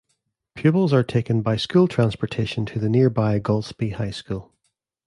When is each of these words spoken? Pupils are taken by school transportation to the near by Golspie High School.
Pupils 0.55 0.93
are 0.93 1.03
taken 1.03 1.43
by 1.43 1.55
school 1.57 1.87
transportation 1.87 2.65
to 2.65 2.79
the 2.79 2.89
near 2.89 3.07
by 3.07 3.39
Golspie 3.39 3.93
High 3.97 4.09
School. 4.09 4.51